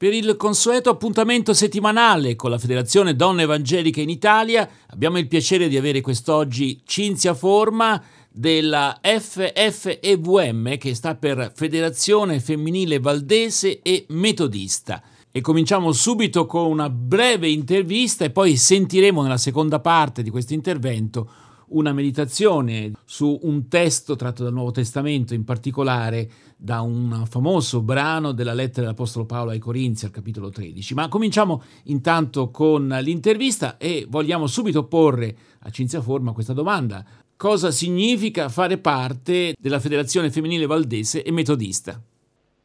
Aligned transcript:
Per 0.00 0.14
il 0.14 0.34
consueto 0.38 0.88
appuntamento 0.88 1.52
settimanale 1.52 2.34
con 2.34 2.48
la 2.48 2.56
Federazione 2.56 3.14
Donne 3.14 3.42
Evangeliche 3.42 4.00
in 4.00 4.08
Italia 4.08 4.66
abbiamo 4.86 5.18
il 5.18 5.28
piacere 5.28 5.68
di 5.68 5.76
avere 5.76 6.00
quest'oggi 6.00 6.80
Cinzia 6.86 7.34
Forma 7.34 8.02
della 8.30 8.98
FFEVM 9.02 10.78
che 10.78 10.94
sta 10.94 11.16
per 11.16 11.52
Federazione 11.54 12.40
Femminile 12.40 12.98
Valdese 12.98 13.82
e 13.82 14.06
Metodista. 14.08 15.02
E 15.30 15.42
cominciamo 15.42 15.92
subito 15.92 16.46
con 16.46 16.64
una 16.64 16.88
breve 16.88 17.50
intervista 17.50 18.24
e 18.24 18.30
poi 18.30 18.56
sentiremo 18.56 19.20
nella 19.20 19.36
seconda 19.36 19.80
parte 19.80 20.22
di 20.22 20.30
questo 20.30 20.54
intervento 20.54 21.30
una 21.70 21.92
meditazione 21.92 22.92
su 23.04 23.38
un 23.42 23.68
testo 23.68 24.16
tratto 24.16 24.42
dal 24.44 24.52
Nuovo 24.52 24.70
Testamento, 24.70 25.34
in 25.34 25.44
particolare 25.44 26.30
da 26.56 26.80
un 26.80 27.24
famoso 27.28 27.80
brano 27.80 28.32
della 28.32 28.54
lettera 28.54 28.82
dell'Apostolo 28.82 29.24
Paolo 29.24 29.50
ai 29.50 29.58
Corinzi 29.58 30.04
al 30.04 30.10
capitolo 30.10 30.50
13. 30.50 30.94
Ma 30.94 31.08
cominciamo 31.08 31.62
intanto 31.84 32.50
con 32.50 32.88
l'intervista 33.00 33.76
e 33.76 34.06
vogliamo 34.08 34.46
subito 34.46 34.84
porre 34.84 35.36
a 35.60 35.70
Cinzia 35.70 36.00
Forma 36.00 36.32
questa 36.32 36.52
domanda. 36.52 37.04
Cosa 37.36 37.70
significa 37.70 38.48
fare 38.50 38.76
parte 38.76 39.54
della 39.58 39.80
Federazione 39.80 40.30
Femminile 40.30 40.66
Valdese 40.66 41.22
e 41.22 41.30
Metodista? 41.32 42.00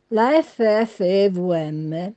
La 0.09 0.41
FFEVM 0.41 2.13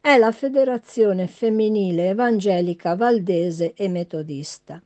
è 0.00 0.16
la 0.16 0.32
Federazione 0.32 1.26
Femminile 1.26 2.08
Evangelica 2.08 2.96
Valdese 2.96 3.74
e 3.74 3.88
Metodista, 3.88 4.82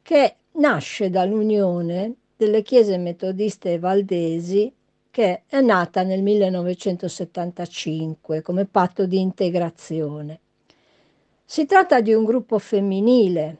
che 0.00 0.36
nasce 0.54 1.10
dall'unione 1.10 2.14
delle 2.36 2.62
chiese 2.62 2.98
metodiste 2.98 3.78
valdesi 3.78 4.72
che 5.10 5.42
è 5.46 5.60
nata 5.60 6.02
nel 6.02 6.22
1975 6.22 8.42
come 8.42 8.64
patto 8.64 9.06
di 9.06 9.20
integrazione. 9.20 10.40
Si 11.44 11.66
tratta 11.66 12.00
di 12.00 12.12
un 12.12 12.24
gruppo 12.24 12.58
femminile 12.58 13.58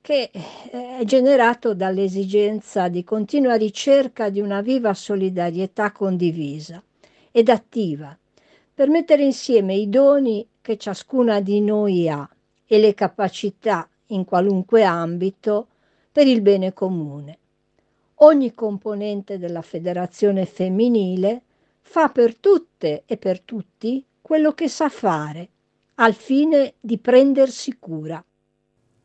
che 0.00 0.30
è 0.30 1.02
generato 1.04 1.74
dall'esigenza 1.74 2.88
di 2.88 3.04
continua 3.04 3.54
ricerca 3.54 4.28
di 4.28 4.40
una 4.40 4.60
viva 4.60 4.94
solidarietà 4.94 5.92
condivisa 5.92 6.82
ed 7.30 7.48
attiva 7.48 8.16
per 8.74 8.88
mettere 8.88 9.24
insieme 9.24 9.74
i 9.74 9.88
doni 9.88 10.46
che 10.60 10.76
ciascuna 10.76 11.40
di 11.40 11.60
noi 11.60 12.08
ha 12.08 12.28
e 12.66 12.78
le 12.78 12.94
capacità 12.94 13.88
in 14.06 14.24
qualunque 14.24 14.84
ambito 14.84 15.68
per 16.16 16.26
il 16.26 16.40
bene 16.40 16.72
comune. 16.72 17.38
Ogni 18.20 18.54
componente 18.54 19.36
della 19.36 19.60
federazione 19.60 20.46
femminile 20.46 21.42
fa 21.82 22.08
per 22.08 22.36
tutte 22.36 23.02
e 23.04 23.18
per 23.18 23.42
tutti 23.42 24.02
quello 24.22 24.52
che 24.52 24.66
sa 24.66 24.88
fare, 24.88 25.46
al 25.96 26.14
fine 26.14 26.72
di 26.80 26.96
prendersi 26.96 27.76
cura. 27.78 28.24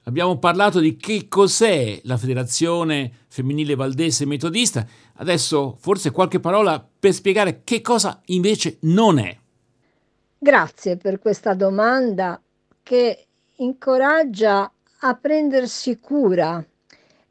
Abbiamo 0.04 0.40
parlato 0.40 0.80
di 0.80 0.96
che 0.96 1.28
cos'è 1.28 2.00
la 2.06 2.16
Federazione 2.16 3.12
Femminile 3.28 3.76
Valdese 3.76 4.26
Metodista, 4.26 4.88
adesso 5.16 5.76
forse 5.82 6.12
qualche 6.12 6.40
parola 6.40 6.82
per 6.98 7.12
spiegare 7.12 7.64
che 7.66 7.82
cosa 7.82 8.22
invece 8.28 8.78
non 8.84 9.20
è. 9.20 9.38
Grazie 10.38 10.96
per 10.96 11.20
questa 11.20 11.56
domanda 11.56 12.42
che 12.82 13.26
incoraggia 13.58 14.72
a 15.02 15.16
prendersi 15.16 16.00
cura 16.00 16.66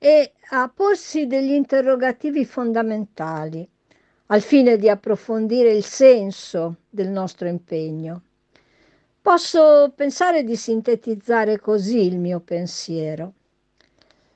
e 0.03 0.33
a 0.53 0.71
porsi 0.75 1.27
degli 1.27 1.51
interrogativi 1.51 2.47
fondamentali 2.47 3.69
al 4.29 4.41
fine 4.41 4.79
di 4.79 4.89
approfondire 4.89 5.73
il 5.73 5.85
senso 5.85 6.77
del 6.89 7.09
nostro 7.09 7.47
impegno. 7.49 8.23
Posso 9.21 9.93
pensare 9.95 10.43
di 10.43 10.57
sintetizzare 10.57 11.61
così 11.61 12.07
il 12.07 12.19
mio 12.19 12.41
pensiero. 12.41 13.35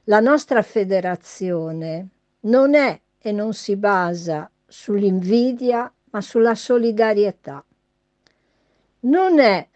La 0.05 0.21
nostra 0.21 0.61
federazione 0.61 2.09
non 2.41 2.75
è 2.75 3.01
e 3.19 3.33
non 3.33 3.55
si 3.55 3.77
basa 3.77 4.51
sull'invidia, 4.67 5.91
ma 6.11 6.21
sulla 6.21 6.55
solidarietà. 6.55 7.65
Non 9.01 9.39
è 9.39 9.67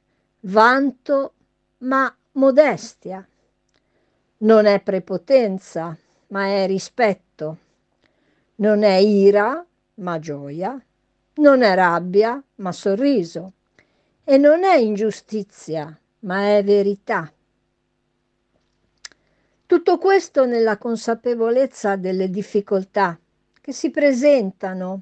vanto, 0.41 1.33
ma 1.79 2.15
modestia. 2.33 3.27
Non 4.41 4.67
è 4.67 4.81
prepotenza, 4.81 5.99
ma 6.29 6.47
è 6.47 6.69
rispetto. 6.69 7.57
Non 8.57 8.85
è 8.85 8.95
ira, 8.95 9.67
ma 9.95 10.19
gioia. 10.21 10.81
Non 11.35 11.63
è 11.63 11.75
rabbia, 11.75 12.41
ma 12.57 12.71
sorriso. 12.71 13.55
E 14.23 14.39
non 14.39 14.63
è 14.63 14.77
ingiustizia, 14.77 15.99
ma 16.21 16.57
è 16.57 16.63
verità. 16.63 17.33
Tutto 19.67 19.99
questo 19.99 20.47
nella 20.47 20.79
consapevolezza 20.79 21.97
delle 21.97 22.31
difficoltà 22.31 23.19
che 23.61 23.73
si 23.73 23.91
presentano 23.91 25.01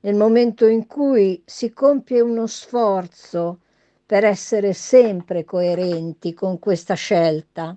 nel 0.00 0.16
momento 0.16 0.66
in 0.66 0.88
cui 0.88 1.40
si 1.46 1.72
compie 1.72 2.20
uno 2.20 2.48
sforzo 2.48 3.60
per 4.04 4.24
essere 4.24 4.72
sempre 4.72 5.44
coerenti 5.44 6.34
con 6.34 6.58
questa 6.58 6.94
scelta 6.94 7.76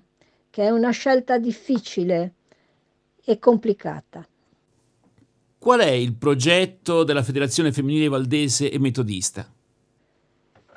che 0.56 0.62
è 0.62 0.70
una 0.70 0.88
scelta 0.88 1.36
difficile 1.36 2.32
e 3.22 3.38
complicata. 3.38 4.26
Qual 5.58 5.80
è 5.80 5.90
il 5.90 6.14
progetto 6.14 7.04
della 7.04 7.22
Federazione 7.22 7.72
Femminile 7.72 8.08
Valdese 8.08 8.70
e 8.70 8.78
Metodista? 8.78 9.46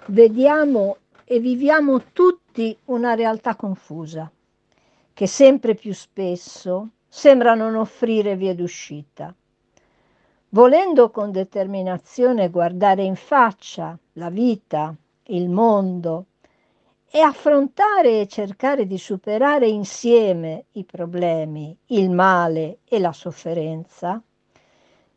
Vediamo 0.08 0.98
e 1.24 1.40
viviamo 1.40 2.12
tutti 2.12 2.78
una 2.88 3.14
realtà 3.14 3.56
confusa, 3.56 4.30
che 5.14 5.28
sempre 5.28 5.76
più 5.76 5.94
spesso 5.94 6.90
sembra 7.08 7.54
non 7.54 7.76
offrire 7.76 8.36
vie 8.36 8.56
d'uscita. 8.56 9.34
Volendo 10.50 11.10
con 11.10 11.32
determinazione 11.32 12.50
guardare 12.50 13.04
in 13.04 13.16
faccia 13.16 13.98
la 14.16 14.30
vita, 14.30 14.94
il 15.28 15.48
mondo, 15.48 16.26
e 17.12 17.20
affrontare 17.22 18.22
e 18.22 18.28
cercare 18.28 18.86
di 18.86 18.98
superare 18.98 19.68
insieme 19.68 20.66
i 20.74 20.84
problemi, 20.84 21.76
il 21.88 22.12
male 22.12 22.80
e 22.86 23.00
la 23.00 23.12
sofferenza, 23.12 24.22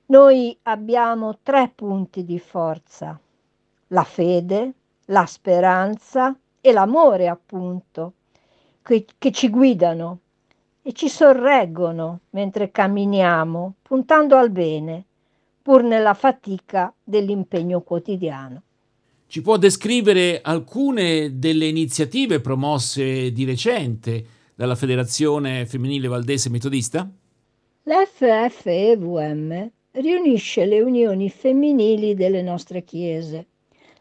noi 0.06 0.58
abbiamo 0.62 1.38
tre 1.42 1.70
punti 1.74 2.24
di 2.24 2.38
forza, 2.38 3.18
la 3.88 4.04
fede, 4.04 4.72
la 5.06 5.26
speranza 5.26 6.34
e 6.60 6.72
l'amore 6.72 7.28
appunto, 7.28 8.12
che, 8.82 9.04
che 9.18 9.30
ci 9.30 9.50
guidano 9.50 10.18
e 10.82 10.92
ci 10.92 11.08
sorreggono 11.08 12.20
mentre 12.30 12.70
camminiamo 12.70 13.74
puntando 13.82 14.36
al 14.36 14.50
bene, 14.50 15.04
pur 15.62 15.82
nella 15.82 16.14
fatica 16.14 16.92
dell'impegno 17.02 17.82
quotidiano. 17.82 18.62
Ci 19.32 19.40
può 19.40 19.56
descrivere 19.56 20.42
alcune 20.42 21.38
delle 21.38 21.64
iniziative 21.64 22.42
promosse 22.42 23.32
di 23.32 23.46
recente 23.46 24.22
dalla 24.54 24.74
Federazione 24.74 25.64
Femminile 25.64 26.06
Valdese 26.06 26.50
Metodista? 26.50 27.10
L'FFEVM 27.84 29.70
riunisce 29.92 30.66
le 30.66 30.82
unioni 30.82 31.30
femminili 31.30 32.12
delle 32.12 32.42
nostre 32.42 32.84
chiese, 32.84 33.46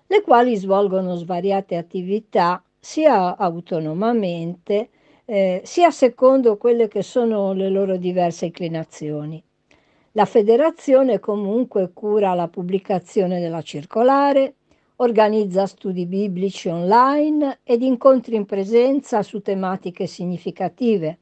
le 0.06 0.22
quali 0.22 0.58
svolgono 0.58 1.16
svariate 1.16 1.78
attività 1.78 2.62
sia 2.78 3.38
autonomamente 3.38 4.90
eh, 5.24 5.62
sia 5.64 5.92
secondo 5.92 6.58
quelle 6.58 6.90
che 6.90 7.04
sono 7.04 7.54
le 7.54 7.70
loro 7.70 7.96
diverse 7.96 8.48
inclinazioni. 8.48 9.42
La 10.12 10.26
federazione 10.26 11.22
comunque 11.22 11.94
cura 11.94 12.34
la 12.34 12.50
pubblicazione 12.50 13.40
della 13.40 13.62
circolare, 13.62 14.56
organizza 15.02 15.66
studi 15.66 16.06
biblici 16.06 16.70
online 16.70 17.60
ed 17.64 17.82
incontri 17.82 18.36
in 18.36 18.46
presenza 18.46 19.24
su 19.24 19.42
tematiche 19.42 20.06
significative, 20.06 21.18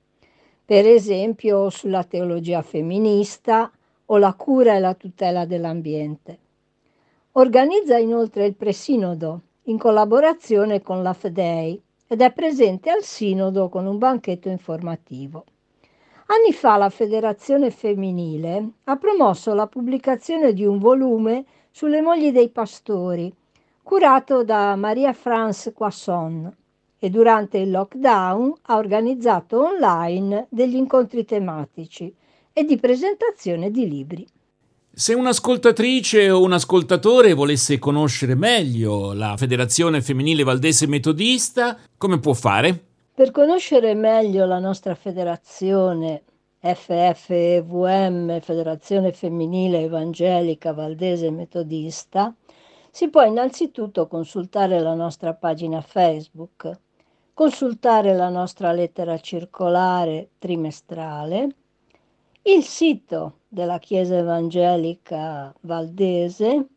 per 0.65 0.85
esempio 0.85 1.69
sulla 1.69 2.03
teologia 2.03 2.61
femminista 2.61 3.71
o 4.07 4.17
la 4.17 4.33
cura 4.33 4.75
e 4.75 4.79
la 4.79 4.93
tutela 4.95 5.45
dell'ambiente. 5.45 6.37
Organizza 7.33 7.97
inoltre 7.97 8.45
il 8.45 8.55
presinodo 8.55 9.41
in 9.63 9.77
collaborazione 9.77 10.81
con 10.81 11.01
la 11.01 11.13
FDEI 11.13 11.81
ed 12.07 12.21
è 12.21 12.33
presente 12.33 12.89
al 12.89 13.03
sinodo 13.03 13.69
con 13.69 13.85
un 13.85 13.97
banchetto 13.97 14.49
informativo. 14.49 15.45
Anni 16.25 16.51
fa 16.51 16.75
la 16.75 16.89
Federazione 16.89 17.71
Femminile 17.71 18.71
ha 18.83 18.97
promosso 18.97 19.53
la 19.53 19.67
pubblicazione 19.67 20.51
di 20.51 20.65
un 20.65 20.79
volume 20.79 21.45
sulle 21.71 22.01
mogli 22.01 22.31
dei 22.31 22.49
pastori, 22.49 23.33
curato 23.89 24.43
da 24.43 24.75
Maria 24.75 25.13
France 25.13 25.73
Quasson 25.73 26.55
e 26.99 27.09
durante 27.09 27.57
il 27.57 27.71
lockdown 27.71 28.53
ha 28.67 28.75
organizzato 28.77 29.63
online 29.63 30.45
degli 30.51 30.75
incontri 30.75 31.25
tematici 31.25 32.13
e 32.53 32.65
di 32.65 32.77
presentazione 32.77 33.71
di 33.71 33.89
libri. 33.89 34.27
Se 34.93 35.15
un'ascoltatrice 35.15 36.29
o 36.29 36.39
un 36.43 36.53
ascoltatore 36.53 37.33
volesse 37.33 37.79
conoscere 37.79 38.35
meglio 38.35 39.13
la 39.13 39.35
Federazione 39.37 40.03
Femminile 40.03 40.43
Valdese 40.43 40.85
Metodista, 40.85 41.75
come 41.97 42.19
può 42.19 42.33
fare? 42.33 42.79
Per 43.15 43.31
conoscere 43.31 43.95
meglio 43.95 44.45
la 44.45 44.59
nostra 44.59 44.93
federazione 44.93 46.21
FFEVM, 46.59 48.39
Federazione 48.39 49.13
Femminile 49.13 49.81
Evangelica 49.81 50.73
Valdese 50.73 51.31
Metodista, 51.31 52.31
si 52.91 53.09
può 53.09 53.23
innanzitutto 53.23 54.07
consultare 54.07 54.79
la 54.79 54.93
nostra 54.93 55.33
pagina 55.33 55.81
Facebook, 55.81 56.79
consultare 57.33 58.13
la 58.13 58.29
nostra 58.29 58.71
lettera 58.71 59.19
circolare 59.19 60.31
trimestrale, 60.39 61.55
il 62.43 62.63
sito 62.63 63.39
della 63.47 63.79
Chiesa 63.79 64.17
Evangelica 64.17 65.53
Valdese 65.61 66.67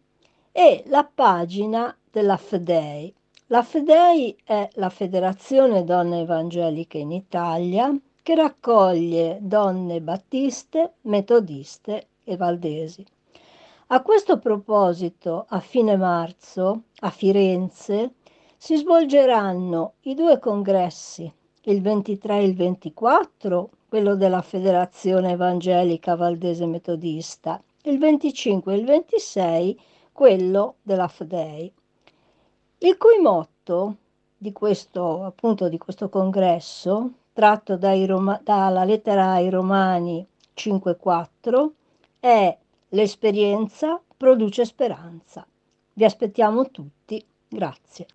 e 0.53 0.85
la 0.87 1.09
pagina 1.13 1.97
della 2.11 2.37
FEDEI. 2.37 3.15
La 3.47 3.63
FEDEI 3.63 4.37
è 4.45 4.69
la 4.75 4.91
Federazione 4.91 5.85
Donne 5.85 6.21
Evangeliche 6.21 6.99
in 6.99 7.13
Italia 7.13 7.95
che 8.23 8.35
raccoglie 8.35 9.39
donne 9.41 10.01
battiste, 10.01 10.95
metodiste 11.03 12.07
e 12.23 12.37
valdesi. 12.37 13.05
A 13.95 14.01
questo 14.01 14.39
proposito, 14.39 15.45
a 15.51 15.61
fine 15.61 15.99
marzo, 15.99 16.85
a 17.01 17.11
Firenze, 17.11 18.15
si 18.57 18.79
svolgeranno 18.79 19.97
i 20.05 20.15
due 20.15 20.39
congressi, 20.39 21.31
il 21.65 21.83
23 21.83 22.39
e 22.39 22.45
il 22.45 22.57
24, 22.57 23.69
quello 23.91 24.17
della 24.17 24.41
Federazione 24.41 25.33
Evangelica 25.33 26.17
Valdese 26.17 26.65
Metodista, 26.65 27.63
il 27.83 27.99
25 27.99 28.73
e 28.73 28.77
il 28.79 28.87
26, 28.87 29.81
quello 30.11 30.77
della 30.81 31.09
FDEI, 31.09 31.73
il 32.79 32.97
cui 32.97 33.19
motto 33.21 33.97
di 34.39 34.53
questo, 34.53 35.23
appunto, 35.23 35.69
di 35.69 35.77
questo 35.77 36.09
congresso 36.09 37.11
tratto 37.35 37.79
Roma, 38.07 38.41
dalla 38.43 38.85
lettera 38.85 39.33
ai 39.33 39.51
Romani 39.51 40.27
5.4, 40.57 41.69
è 42.21 42.57
l'esperienza 42.93 44.01
produce 44.17 44.65
speranza. 44.65 45.47
Vi 45.95 46.05
aspettiamo 46.05 46.71
tutti. 46.71 47.25
Grazie. 47.49 48.07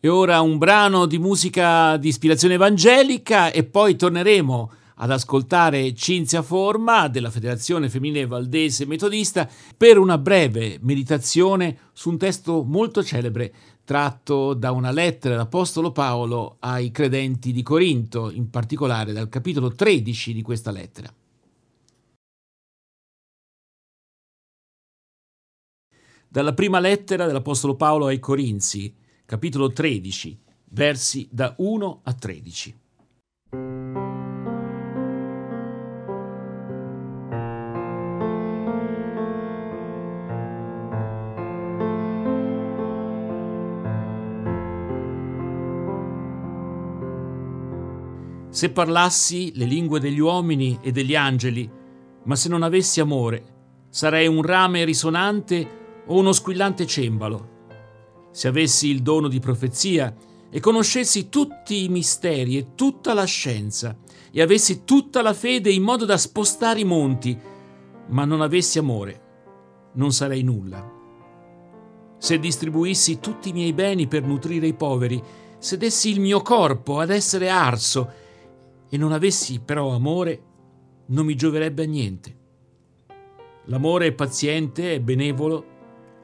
E 0.00 0.08
ora 0.08 0.40
un 0.40 0.58
brano 0.58 1.06
di 1.06 1.18
musica 1.18 1.96
di 1.96 2.08
ispirazione 2.08 2.54
evangelica 2.54 3.50
e 3.50 3.64
poi 3.64 3.96
torneremo 3.96 4.72
ad 4.96 5.10
ascoltare 5.10 5.94
Cinzia 5.94 6.42
Forma 6.42 7.08
della 7.08 7.30
Federazione 7.30 7.88
Femminile 7.88 8.26
Valdese 8.26 8.86
Metodista 8.86 9.48
per 9.76 9.98
una 9.98 10.18
breve 10.18 10.78
meditazione 10.82 11.76
su 11.92 12.10
un 12.10 12.18
testo 12.18 12.62
molto 12.64 13.02
celebre 13.02 13.52
tratto 13.84 14.54
da 14.54 14.72
una 14.72 14.90
lettera 14.90 15.34
dell'Apostolo 15.34 15.90
Paolo 15.90 16.56
ai 16.60 16.90
credenti 16.90 17.52
di 17.52 17.62
Corinto, 17.62 18.30
in 18.30 18.50
particolare 18.50 19.12
dal 19.12 19.28
capitolo 19.28 19.74
13 19.74 20.32
di 20.34 20.42
questa 20.42 20.70
lettera. 20.70 21.12
Dalla 26.32 26.54
prima 26.54 26.78
lettera 26.78 27.26
dell'Apostolo 27.26 27.74
Paolo 27.74 28.06
ai 28.06 28.20
Corinzi, 28.20 28.94
capitolo 29.26 29.72
13, 29.72 30.38
versi 30.66 31.28
da 31.28 31.56
1 31.58 32.00
a 32.04 32.12
13. 32.12 32.78
Se 48.50 48.70
parlassi 48.70 49.50
le 49.56 49.64
lingue 49.64 49.98
degli 49.98 50.20
uomini 50.20 50.78
e 50.80 50.92
degli 50.92 51.16
angeli, 51.16 51.68
ma 52.22 52.36
se 52.36 52.48
non 52.48 52.62
avessi 52.62 53.00
amore, 53.00 53.42
sarei 53.88 54.28
un 54.28 54.42
rame 54.42 54.84
risonante 54.84 55.78
o 56.06 56.18
uno 56.18 56.32
squillante 56.32 56.86
cembalo. 56.86 57.58
Se 58.30 58.48
avessi 58.48 58.88
il 58.88 59.02
dono 59.02 59.28
di 59.28 59.40
profezia 59.40 60.14
e 60.50 60.60
conoscessi 60.60 61.28
tutti 61.28 61.84
i 61.84 61.88
misteri 61.88 62.56
e 62.56 62.74
tutta 62.74 63.14
la 63.14 63.24
scienza, 63.24 63.96
e 64.32 64.40
avessi 64.40 64.84
tutta 64.84 65.22
la 65.22 65.34
fede 65.34 65.70
in 65.70 65.82
modo 65.82 66.04
da 66.04 66.16
spostare 66.16 66.80
i 66.80 66.84
monti, 66.84 67.38
ma 68.08 68.24
non 68.24 68.40
avessi 68.40 68.78
amore, 68.78 69.20
non 69.94 70.12
sarei 70.12 70.42
nulla. 70.42 70.98
Se 72.18 72.38
distribuissi 72.38 73.18
tutti 73.18 73.48
i 73.48 73.52
miei 73.52 73.72
beni 73.72 74.06
per 74.06 74.22
nutrire 74.22 74.66
i 74.66 74.74
poveri, 74.74 75.22
se 75.58 75.76
dessi 75.76 76.10
il 76.10 76.20
mio 76.20 76.42
corpo 76.42 77.00
ad 77.00 77.10
essere 77.10 77.48
arso 77.48 78.12
e 78.88 78.96
non 78.96 79.12
avessi 79.12 79.60
però 79.60 79.90
amore, 79.94 80.42
non 81.06 81.26
mi 81.26 81.34
gioverebbe 81.34 81.84
a 81.84 81.86
niente. 81.86 82.38
L'amore 83.64 84.06
è 84.06 84.12
paziente, 84.12 84.94
è 84.94 85.00
benevolo, 85.00 85.69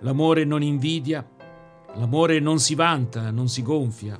l'amore 0.06 0.44
non 0.44 0.62
invidia, 0.62 1.28
l'amore 1.96 2.38
non 2.38 2.60
si 2.60 2.76
vanta, 2.76 3.32
non 3.32 3.48
si 3.48 3.60
gonfia, 3.62 4.16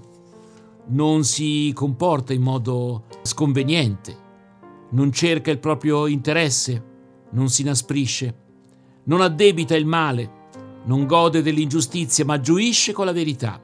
non 0.87 1.23
si 1.23 1.71
comporta 1.77 2.33
in 2.33 2.43
modo 2.43 3.05
sconveniente, 3.23 4.17
non 4.91 5.13
cerca 5.13 5.53
il 5.53 5.61
proprio 5.61 6.09
interesse, 6.09 6.83
non 7.31 7.49
si 7.51 7.63
inasprisce, 7.63 8.35
non 9.05 9.21
addebita 9.21 9.77
il 9.77 9.87
male, 9.87 10.49
non 10.87 11.07
gode 11.07 11.41
dell'ingiustizia, 11.41 12.25
ma 12.25 12.41
gioisce 12.41 12.93
con 12.93 13.05
la 13.05 13.13
verità, 13.13 13.63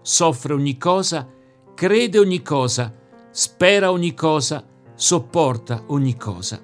soffre 0.00 0.54
ogni 0.54 0.78
cosa, 0.78 1.28
crede 1.74 2.18
ogni 2.18 2.40
cosa, 2.40 2.94
spera 3.30 3.90
ogni 3.90 4.14
cosa, 4.14 4.66
sopporta 4.94 5.84
ogni 5.88 6.16
cosa. 6.16 6.62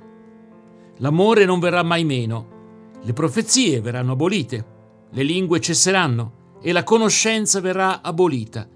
L'amore 0.96 1.44
non 1.44 1.60
verrà 1.60 1.82
mai 1.82 2.04
meno, 2.06 2.56
le 3.02 3.12
profezie 3.12 3.82
verranno 3.82 4.12
abolite, 4.12 4.76
le 5.10 5.22
lingue 5.22 5.60
cesseranno 5.60 6.56
e 6.60 6.72
la 6.72 6.84
conoscenza 6.84 7.60
verrà 7.60 8.02
abolita. 8.02 8.68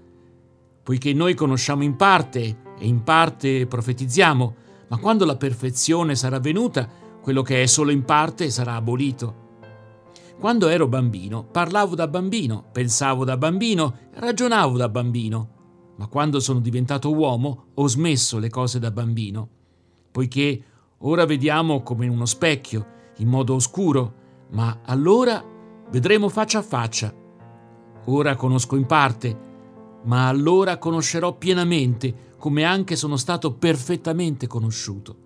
Poiché 0.83 1.13
noi 1.13 1.33
conosciamo 1.33 1.83
in 1.83 1.95
parte 1.95 2.41
e 2.77 2.85
in 2.87 3.03
parte 3.03 3.67
profetizziamo, 3.67 4.55
ma 4.89 4.97
quando 4.97 5.25
la 5.25 5.37
perfezione 5.37 6.15
sarà 6.15 6.39
venuta, 6.39 6.89
quello 7.21 7.41
che 7.41 7.63
è 7.63 7.65
solo 7.65 7.91
in 7.91 8.03
parte 8.03 8.49
sarà 8.49 8.75
abolito. 8.75 9.41
Quando 10.39 10.67
ero 10.67 10.87
bambino, 10.87 11.43
parlavo 11.43 11.95
da 11.95 12.07
bambino, 12.07 12.65
pensavo 12.71 13.23
da 13.23 13.37
bambino, 13.37 13.97
ragionavo 14.15 14.77
da 14.77 14.89
bambino 14.89 15.53
ma 15.95 16.07
quando 16.07 16.39
sono 16.39 16.59
diventato 16.59 17.13
uomo 17.13 17.65
ho 17.75 17.87
smesso 17.87 18.39
le 18.39 18.49
cose 18.49 18.79
da 18.79 18.91
bambino, 18.91 19.47
poiché 20.11 20.63
ora 20.99 21.25
vediamo 21.25 21.81
come 21.81 22.05
in 22.05 22.11
uno 22.11 22.25
specchio, 22.25 22.85
in 23.17 23.27
modo 23.27 23.53
oscuro, 23.55 24.21
ma 24.51 24.79
allora 24.83 25.43
vedremo 25.93 26.27
faccia 26.27 26.57
a 26.57 26.63
faccia. 26.63 27.13
Ora 28.05 28.35
conosco 28.35 28.75
in 28.75 28.87
parte, 28.87 29.39
ma 30.05 30.27
allora 30.27 30.79
conoscerò 30.79 31.37
pienamente, 31.37 32.31
come 32.39 32.63
anche 32.63 32.95
sono 32.95 33.15
stato 33.15 33.53
perfettamente 33.53 34.47
conosciuto. 34.47 35.17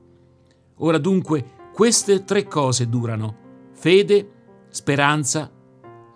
Ora 0.79 0.97
dunque 0.97 1.69
queste 1.73 2.25
tre 2.25 2.47
cose 2.47 2.89
durano, 2.89 3.35
fede, 3.71 4.65
speranza, 4.67 5.49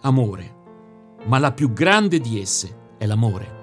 amore, 0.01 0.55
ma 1.27 1.39
la 1.39 1.53
più 1.53 1.71
grande 1.71 2.19
di 2.19 2.37
esse 2.41 2.95
è 2.97 3.05
l'amore. 3.05 3.60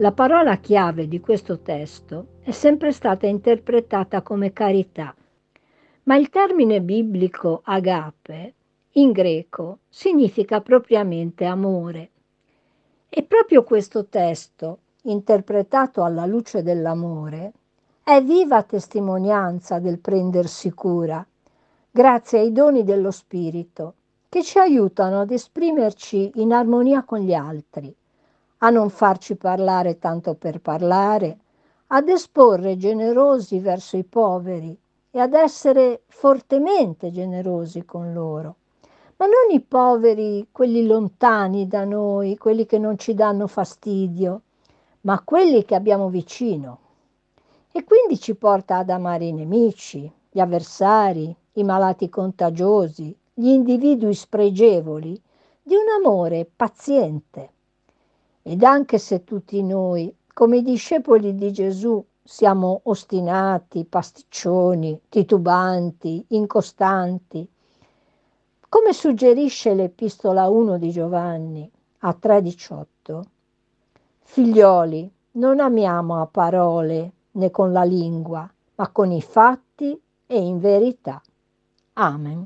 La 0.00 0.12
parola 0.12 0.56
chiave 0.56 1.08
di 1.08 1.20
questo 1.20 1.58
testo 1.58 2.38
è 2.40 2.52
sempre 2.52 2.90
stata 2.90 3.26
interpretata 3.26 4.22
come 4.22 4.50
carità, 4.50 5.14
ma 6.04 6.16
il 6.16 6.30
termine 6.30 6.80
biblico 6.80 7.60
agape 7.62 8.54
in 8.92 9.12
greco 9.12 9.80
significa 9.90 10.62
propriamente 10.62 11.44
amore. 11.44 12.10
E 13.10 13.22
proprio 13.24 13.62
questo 13.62 14.06
testo, 14.06 14.78
interpretato 15.02 16.02
alla 16.02 16.24
luce 16.24 16.62
dell'amore, 16.62 17.52
è 18.02 18.22
viva 18.22 18.62
testimonianza 18.62 19.80
del 19.80 19.98
prendersi 19.98 20.70
cura, 20.72 21.22
grazie 21.90 22.38
ai 22.38 22.52
doni 22.52 22.84
dello 22.84 23.10
Spirito, 23.10 23.94
che 24.30 24.42
ci 24.42 24.58
aiutano 24.58 25.20
ad 25.20 25.30
esprimerci 25.30 26.30
in 26.36 26.54
armonia 26.54 27.04
con 27.04 27.18
gli 27.18 27.34
altri 27.34 27.94
a 28.62 28.70
non 28.70 28.90
farci 28.90 29.36
parlare 29.36 29.98
tanto 29.98 30.34
per 30.34 30.60
parlare, 30.60 31.38
ad 31.88 32.08
esporre 32.08 32.76
generosi 32.76 33.58
verso 33.58 33.96
i 33.96 34.04
poveri 34.04 34.78
e 35.10 35.18
ad 35.18 35.32
essere 35.32 36.02
fortemente 36.06 37.10
generosi 37.10 37.84
con 37.84 38.12
loro, 38.12 38.56
ma 39.16 39.26
non 39.26 39.54
i 39.54 39.60
poveri, 39.60 40.48
quelli 40.52 40.86
lontani 40.86 41.66
da 41.66 41.84
noi, 41.84 42.36
quelli 42.36 42.66
che 42.66 42.78
non 42.78 42.98
ci 42.98 43.14
danno 43.14 43.46
fastidio, 43.46 44.42
ma 45.02 45.20
quelli 45.24 45.64
che 45.64 45.74
abbiamo 45.74 46.08
vicino. 46.08 46.78
E 47.72 47.84
quindi 47.84 48.18
ci 48.20 48.34
porta 48.34 48.76
ad 48.76 48.90
amare 48.90 49.24
i 49.24 49.32
nemici, 49.32 50.10
gli 50.30 50.38
avversari, 50.38 51.34
i 51.54 51.64
malati 51.64 52.08
contagiosi, 52.08 53.16
gli 53.32 53.48
individui 53.48 54.14
spregevoli, 54.14 55.20
di 55.62 55.74
un 55.74 56.04
amore 56.04 56.48
paziente. 56.54 57.52
Ed 58.50 58.64
anche 58.64 58.98
se 58.98 59.22
tutti 59.22 59.62
noi, 59.62 60.12
come 60.34 60.56
i 60.56 60.62
discepoli 60.64 61.36
di 61.36 61.52
Gesù, 61.52 62.04
siamo 62.20 62.80
ostinati, 62.82 63.84
pasticcioni, 63.84 65.02
titubanti, 65.08 66.24
incostanti, 66.30 67.48
come 68.68 68.92
suggerisce 68.92 69.72
l'Epistola 69.74 70.48
1 70.48 70.78
di 70.78 70.90
Giovanni 70.90 71.70
a 71.98 72.16
3,18, 72.20 73.20
figlioli, 74.18 75.08
non 75.34 75.60
amiamo 75.60 76.20
a 76.20 76.26
parole 76.26 77.12
né 77.30 77.52
con 77.52 77.70
la 77.70 77.84
lingua, 77.84 78.52
ma 78.74 78.88
con 78.88 79.12
i 79.12 79.22
fatti 79.22 79.96
e 80.26 80.40
in 80.40 80.58
verità. 80.58 81.22
Amen. 81.92 82.44